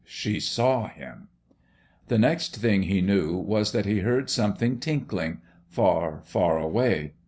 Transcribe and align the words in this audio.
She 0.03 0.39
saw 0.39 0.87
him. 0.89 1.27
The 2.07 2.17
next 2.17 2.57
thing 2.57 2.81
he 2.81 3.01
knew 3.01 3.37
was 3.37 3.71
that 3.71 3.85
he 3.85 3.99
heard 3.99 4.31
something 4.31 4.79
tinkling... 4.79 5.41
far, 5.69 6.21
far 6.23 6.57
away. 6.57 7.13